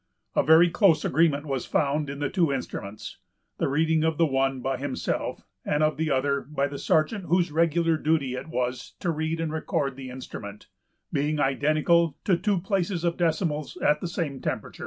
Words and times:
A 0.35 0.41
very 0.41 0.71
close 0.71 1.05
agreement 1.05 1.45
was 1.45 1.67
found 1.67 2.09
in 2.09 2.17
the 2.17 2.27
two 2.31 2.51
instruments; 2.51 3.19
the 3.59 3.67
reading 3.67 4.03
of 4.03 4.17
the 4.17 4.25
one, 4.25 4.59
by 4.59 4.77
himself, 4.77 5.45
and 5.63 5.83
of 5.83 5.97
the 5.97 6.09
other, 6.09 6.41
by 6.41 6.65
the 6.65 6.79
sergeant 6.79 7.25
whose 7.25 7.51
regular 7.51 7.97
duty 7.97 8.33
it 8.33 8.47
was 8.47 8.95
to 8.99 9.11
read 9.11 9.39
and 9.39 9.53
record 9.53 9.95
the 9.95 10.09
instrument, 10.09 10.65
being 11.13 11.39
identical 11.39 12.17
to 12.25 12.35
two 12.35 12.59
places 12.59 13.03
of 13.03 13.15
decimals 13.15 13.77
at 13.77 14.01
the 14.01 14.07
same 14.07 14.41
temperature. 14.41 14.79